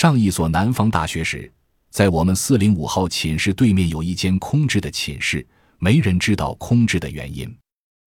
[0.00, 1.52] 上一所南方大学时，
[1.90, 5.46] 在我们四零五号寝室对面有一间空置的寝室，
[5.78, 7.54] 没人知道空置的原因。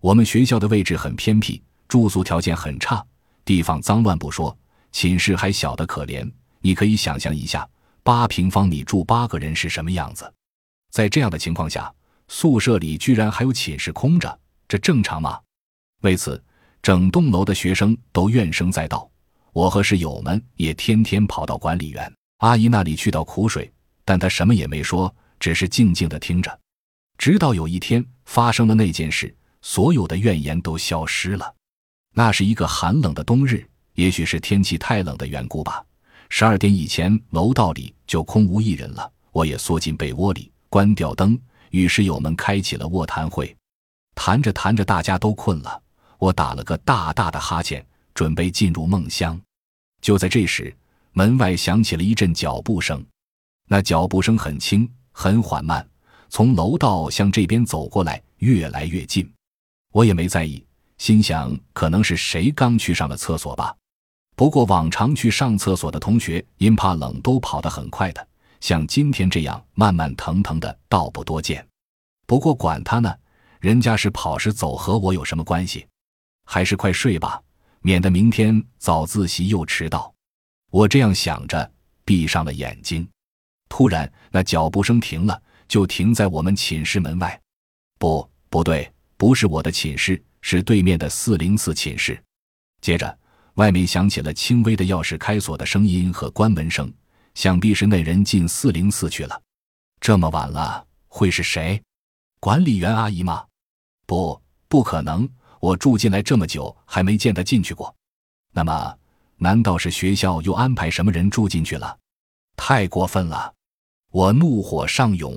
[0.00, 3.04] 我们学校的位置很偏僻，住宿条件很差，
[3.44, 4.56] 地方脏乱不说，
[4.92, 6.26] 寝室还小得可怜。
[6.60, 7.68] 你可以想象一下，
[8.02, 10.32] 八平方米住八个人是什么样子。
[10.90, 11.92] 在这样的情况下，
[12.28, 15.38] 宿舍里居然还有寝室空着，这正常吗？
[16.00, 16.42] 为此，
[16.80, 19.06] 整栋楼的学生都怨声载道。
[19.54, 23.72] 我和室友们也天天跑到管理员阿姨那里去倒苦水，
[24.04, 26.60] 但她什么也没说，只是静静的听着。
[27.16, 29.34] 直到有一天发生了那件事。
[29.66, 31.54] 所有的怨言都消失了。
[32.12, 35.82] 那是一个寒冷的冬日，也许是天气太冷的缘故吧。
[36.28, 39.10] 十二点以前，楼道里就空无一人了。
[39.32, 41.40] 我也缩进被窝里，关掉灯，
[41.70, 43.56] 与室友们开启了卧谈会。
[44.14, 45.82] 谈着谈着，大家都困了，
[46.18, 47.82] 我打了个大大的哈欠，
[48.14, 49.38] 准备进入梦乡。
[50.00, 50.74] 就在这时，
[51.12, 53.04] 门外响起了一阵脚步声。
[53.68, 55.86] 那脚步声很轻，很缓慢，
[56.28, 59.30] 从楼道向这边走过来，越来越近。
[59.92, 60.64] 我也没在意，
[60.98, 63.74] 心想可能是谁刚去上了厕所吧。
[64.36, 68.28] 不过往常去上厕所的同学因怕冷都跑得很快的，
[68.60, 71.66] 像今天这样慢慢腾腾的倒不多见。
[72.26, 73.14] 不过管他呢，
[73.60, 75.86] 人家是跑是走和我有什么关系？
[76.44, 77.40] 还是快睡吧，
[77.86, 80.10] 免得明天早自习又迟到。
[80.70, 81.70] 我这样想着，
[82.02, 83.06] 闭上了眼睛。
[83.68, 87.38] 突然，那脚步声停了，就停在我们寝室门外。
[87.98, 88.90] 不，不对。
[89.18, 92.18] 不是我的寝室，是对面的四零四寝室。
[92.80, 93.18] 接着，
[93.54, 96.90] 外面响起了轻微的钥匙开锁的声音和关门声，
[97.34, 99.38] 想必是那人进四零四去了。
[100.00, 101.80] 这么晚了，会是谁？
[102.40, 103.44] 管理员阿姨吗？
[104.06, 105.28] 不，不可能。
[105.64, 107.94] 我住进来这么久，还没见他进去过。
[108.52, 108.94] 那么，
[109.38, 111.98] 难道是学校又安排什么人住进去了？
[112.54, 113.50] 太过分了！
[114.10, 115.34] 我怒火上涌。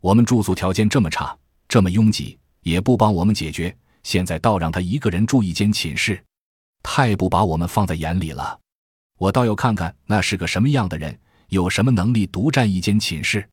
[0.00, 1.38] 我们住宿条件这么差，
[1.68, 2.36] 这么拥挤。
[2.62, 6.20] 也不帮我们解决，现在倒让他一个人住一间寝室，
[6.82, 8.58] 太不把我们放在眼里了。
[9.18, 11.16] 我倒要看看那是个什么样的人，
[11.50, 13.48] 有什么能力独占一间寝室。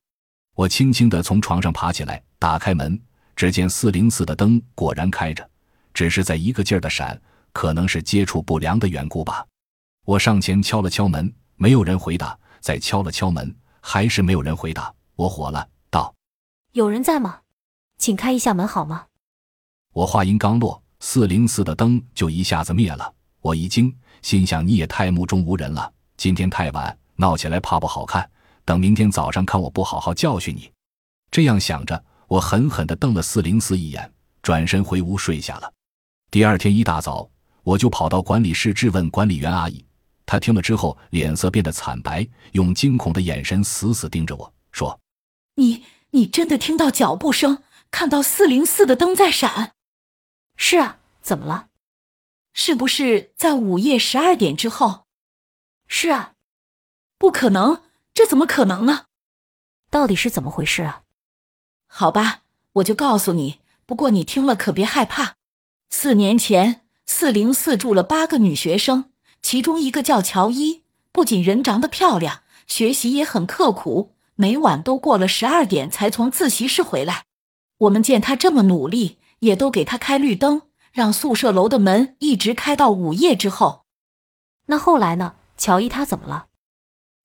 [0.56, 3.00] 我轻轻地从床上爬起来，打开门，
[3.36, 5.48] 只见四零四的灯果然开着，
[5.94, 7.20] 只是在一个劲儿的闪，
[7.52, 9.46] 可能是接触不良的缘故吧。
[10.04, 14.92] 我上前敲了敲门，没有人回答，再敲了敲门，还是没有人回答。
[15.14, 16.14] 我火了，道
[16.72, 17.40] ：“有人在吗？”
[17.98, 19.06] 请开一下门好吗？
[19.92, 23.14] 我话音刚落，四零四的灯就一下子灭了。
[23.40, 25.92] 我一惊，心想你也太目中无人了。
[26.16, 28.28] 今天太晚，闹起来怕不好看。
[28.64, 30.70] 等明天早上看我不好好教训你。
[31.30, 35.72] 这样想着，我狠狠地瞪了四零四一眼，转身回屋睡下了。
[36.32, 37.30] 第二天一大早，
[37.62, 39.84] 我就跑到管理室质问管理员阿姨。
[40.24, 44.98] 她听了之后，脸色变得惨白，用惊恐的眼神死死盯着我说
[45.56, 47.62] ：“你，你真的听到脚步声？”
[47.92, 49.74] 看到四零四的灯在闪，
[50.56, 51.68] 是啊，怎么了？
[52.54, 55.04] 是不是在午夜十二点之后？
[55.86, 56.32] 是啊，
[57.18, 57.82] 不可能，
[58.14, 59.04] 这怎么可能呢？
[59.90, 61.02] 到底是怎么回事啊？
[61.86, 63.60] 好吧，我就告诉你。
[63.84, 65.36] 不过你听了可别害怕。
[65.94, 69.10] 四年前，四零四住了八个女学生，
[69.42, 77.26] 其中一个叫乔伊，不仅人长得漂亮，学习也很刻苦，每晚都过了十二点才从自习室回来。
[77.76, 83.84] 我们见她这么努力，也都给她开绿灯，让宿舍楼的门一直开到午夜之后。
[84.66, 85.36] 那后来呢？
[85.58, 86.46] 乔伊她怎么了？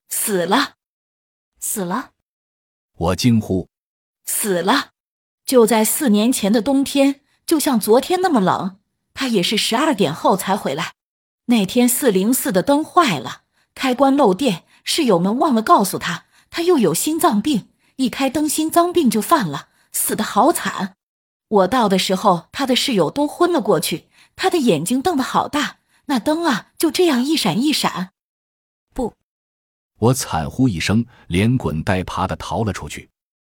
[0.09, 0.73] 死了，
[1.61, 2.11] 死了！
[2.97, 3.69] 我惊呼
[4.25, 4.91] ：“死了！
[5.45, 8.77] 就在四年前的冬天，就像昨天那么冷，
[9.15, 10.93] 他也是十二点后才回来。
[11.45, 13.41] 那天四零四的灯坏了，
[13.73, 20.95] 开关漏电，室友们忘了告诉他，他又有心脏病，一开灯心脏病就犯了。”死的好惨！
[21.47, 24.09] 我到的时候，他的室友都昏了过去。
[24.35, 28.11] 他的眼睛瞪得好大，那灯啊就这样一闪一闪。
[28.93, 29.13] 不，
[29.97, 33.09] 我惨呼一声，连滚带爬的逃了出去。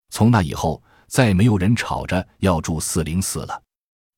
[0.09, 3.61] 从那以后，再没有人吵着要住四零四了。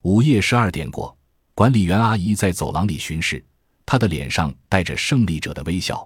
[0.03, 1.17] 午夜十二点过，
[1.55, 3.41] 管理员阿姨在走廊里巡视，
[3.85, 6.05] 她的脸上带着胜利者的微笑。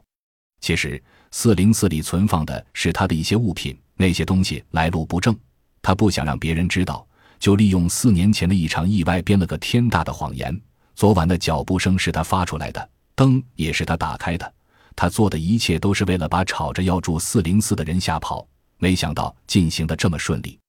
[0.62, 5.36] 其实，四零四里存放的是她的一些物品，那些东西来路不正。
[5.82, 7.08] 他不想让别人知道，
[7.40, 10.62] 就利用四年前的一场意外编了个天大的谎言。
[10.94, 14.54] 昨晚的脚步声是他发出来的，灯也是他打开的。
[14.96, 18.48] 他做的一切都是为了把吵着要住四零四的人吓跑。
[18.78, 20.60] 没想到进行的这么顺利，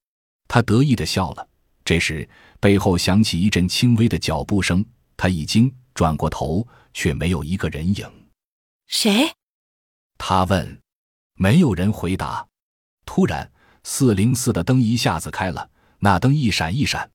[0.46, 1.46] 他得意的笑了。
[1.84, 2.28] 这时
[2.60, 4.84] 背后响起一阵轻微的脚步声，
[5.16, 8.10] 他一惊，转过头，却没有一个人影。
[8.86, 9.30] 谁？
[10.16, 10.80] 他问。
[11.40, 12.44] 没有人回答。
[13.06, 13.48] 突然，
[13.84, 15.70] 四零四的灯一下子开了，
[16.00, 17.08] 那灯一闪一闪。